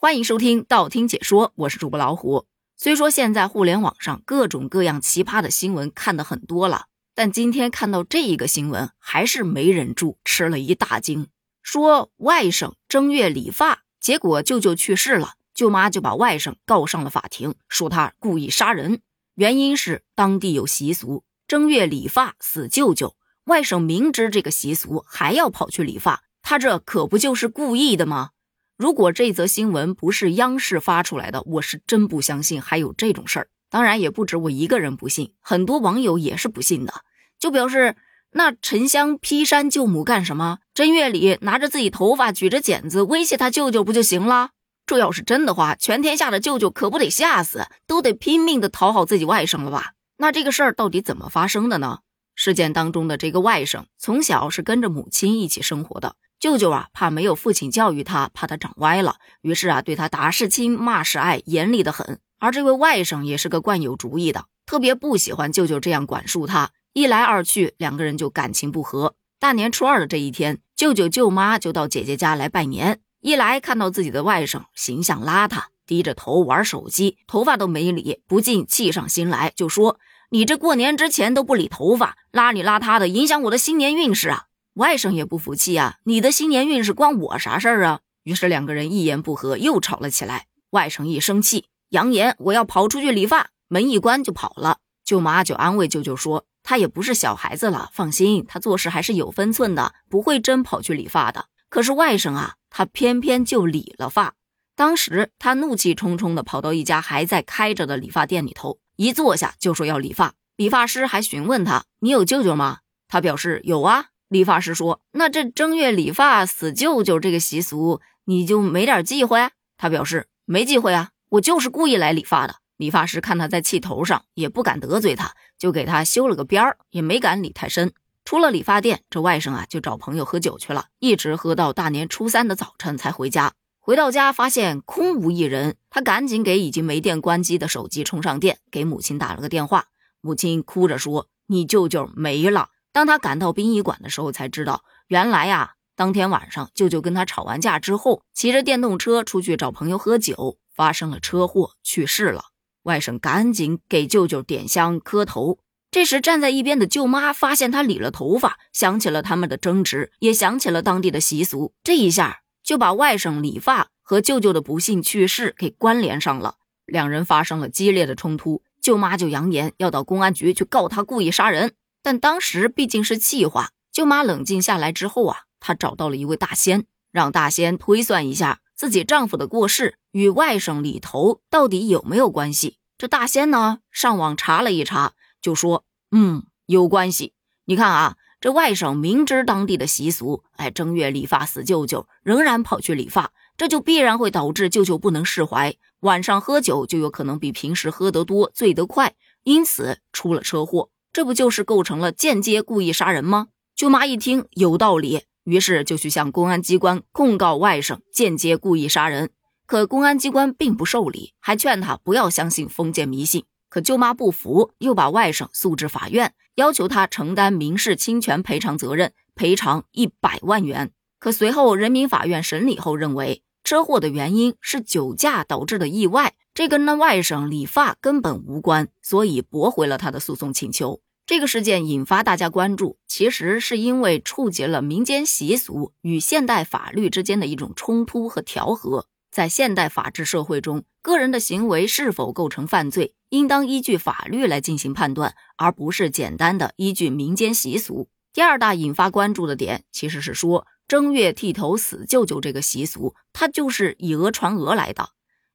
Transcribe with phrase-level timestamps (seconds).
[0.00, 2.46] 欢迎收听道听解说，我是主播老虎。
[2.76, 6.84] 虽说现在互联网上各种各样奇葩的新闻看得很多了，
[7.16, 11.26] 但今天看到这一个新闻，还是没忍住吃了一大惊。
[11.64, 19.00] 说外甥正月理发，结果舅舅去世了，舅妈就把外甥告上了法庭，说他故意杀人。
[19.34, 28.30] 原因是当地有习俗，正月理发死舅舅，外甥明知这个习俗还要跑去理发，他这可不就是故意的吗？
[28.78, 33.48] 如果这则新闻不是央视发出来的，我是真不相信还有这种事儿。
[33.68, 36.94] 当然，也不止我一个人不信，很多网友也是不信的，
[37.40, 37.96] 就表示
[38.30, 40.58] 那沉香劈山救母干什么？
[40.72, 44.50] 正月里拿着自己头发，举着剪子威胁他舅舅不就行了？
[44.86, 49.94] 这要是真的话，全天下的舅舅可不得吓死，都得拼命的讨好自己外甥了吧？
[50.18, 51.98] 那这个事儿到底怎么发生的呢？
[52.36, 56.14] 事件当中的这个外甥从小是跟着母亲一起生活的。
[56.40, 62.20] 舅舅啊，怕没有父亲教育他，怕他长歪了，于是啊，对他打是亲，骂是爱，严厉的很。
[62.38, 66.70] 而这位外甥也是个惯有主意的，特别不喜欢舅舅这样管束他。
[66.92, 69.14] 一来二去，两个人就感情不和。
[69.40, 73.00] 大年初二的这一天，舅舅舅妈就到姐姐家来拜年。
[73.20, 79.98] 一来看到自己的外甥形象邋遢，低着头玩手机，头发都没理，不禁气上心来，就说
[80.30, 84.44] ：“你这过年之前都不理头发，邋里邋遢的，影响我的新年运势啊！”
[84.78, 85.96] 外甥也不服气啊！
[86.04, 87.98] 你的新年运势关我啥事儿啊？
[88.22, 90.46] 于是两个人一言不合又吵了起来。
[90.70, 94.78] 外甥一生气，扬言我要跑出去理发，门一关就跑了。
[95.04, 104.34] 舅妈就安慰舅舅说：“他也不是小孩子了，放心，他做事还是有分寸的，不会真跑去理发的。”可是外甥啊，他偏偏就理了发。
[104.76, 110.34] 当时他怒气冲冲地跑到一家还在开着的理发店里头，一坐下就说要理发。
[110.54, 114.10] 理发师还询问他：“你有舅舅吗？”他表示有啊。
[114.28, 119.40] 理发师说：“那这正月理发死舅舅这个习俗，你就没点忌讳？”
[119.78, 127.92] 他表示：“没忌讳啊，我就是故意来理发的。”理发师看他在气头上，也不敢得罪他，就给他修了个边儿，也没敢理太深。
[128.24, 133.54] 出了理发店，这外甥啊就找朋友喝酒去了，一直喝到大年初三的早晨才回家。
[133.80, 139.86] 回到家发现空无一人，他赶紧给已经没电关机的手机充上电，给母亲打了个电话。
[140.20, 152.46] 母亲哭着说：“你舅舅没了。”当他赶到殡仪馆的时候，才知道原来呀，当天晚上舅舅跟他吵完架之后，骑着电动车出去找朋友喝酒，发生了车祸，去世了。
[152.82, 155.60] 外甥赶紧给舅舅点香磕头。
[155.92, 166.56] 这时站在一边的舅妈发现他理了头发，想起了他们的争执，也想起了当地的习俗，这一下就把外甥理发和舅舅的不幸去世给关联上了。
[166.84, 171.74] 两人发生了激烈的冲突，舅妈就扬言要到公安局去告他故意杀人。
[172.02, 182.78] 但当时毕竟是气话，舅妈冷静下来之后啊，她找到了一位大仙，让大仙推算一下自己丈夫的过世与外甥李头到底有没有关系。
[182.96, 187.32] 这大仙呢，上网查了一查，就说：“嗯，有关系。
[187.66, 203.48] 你看啊，这外甥明知当地的习俗，哎，正月理发死舅舅，仍然跑去理发，这就必然会导致舅舅不能释怀，晚上喝酒就有可能比平时喝得多，醉得快，因此出了车祸。”这不就是构成了间接故意杀人吗？
[203.74, 209.30] 舅妈一听有道理，于是就去向公安机关控告外甥间接故意杀人。
[209.66, 213.44] 可公安机关并不受理，还劝他不要相信封建迷信。
[213.68, 220.92] 可舅妈不服，又把外甥诉至法院，要求他承担民事侵权赔偿责任，赔偿一百万元。
[221.18, 231.00] 可随后人民法院审理后认为，车祸的原因是酒驾导致的意外，这跟那外甥理发根本无关，所以驳回了他的诉讼请求。
[231.28, 239.08] 这个事件引发大家关注，其实是因为触及了民间习俗与现代法律之间的一种冲突和调和。
[239.30, 248.08] 在现代法治社会中，个人的行为是否构成犯罪，应当依据法律来进行判断，而不是简单的依据民间习俗。
[248.32, 255.10] 第二大引发关注的点，其实是说正月剃头死舅舅这个习俗，它就是以讹传讹来的。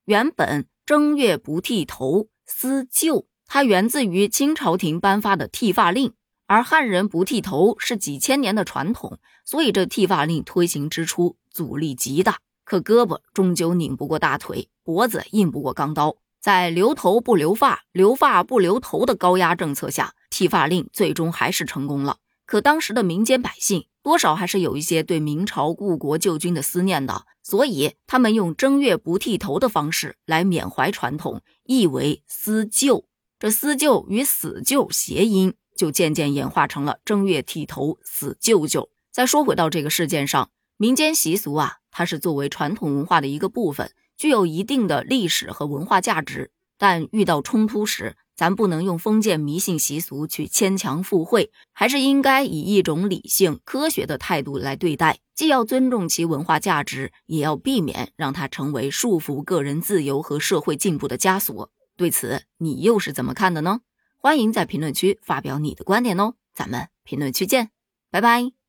[0.06, 3.26] 原本正月不剃头思舅。
[3.54, 6.14] 它源自于清朝廷颁发的剃发令，
[6.48, 12.40] 而汉人不剃头是几千年的传统，所以这剃发令推行之初阻力极大。
[12.66, 22.18] 可胳膊终究拧不过大腿，脖子硬不过钢刀，在留头不留发、留发不留头的高压政策下，剃发令最终还是成功了。
[22.48, 33.06] 可当时的民间百姓多少还是有一些对明朝故国旧君的思念的，所以他们用正月不剃头的方式来缅怀传统，意为思旧。
[33.44, 38.90] 这思旧与死舅谐音，就渐渐演化成了正月剃头死舅舅。
[39.12, 46.52] 再说回到这个事件上，民间习俗啊，它是作为传统文化的一个部分，具有一定的历史和文化价值。
[46.78, 55.20] 但遇到冲突时，咱不能用封建迷信习俗去牵强附会，还是应该以一种理性、科学的态度来对待。
[55.36, 61.70] 既要尊重其文化价值，也要避免让它成为束缚个人自由和社会进步的枷锁。
[62.04, 63.80] 对此，你又是怎么看的呢？
[64.18, 66.34] 欢迎在评论区发表你的观点哦！
[66.54, 67.70] 咱们评论区见，
[68.12, 68.63] 拜拜。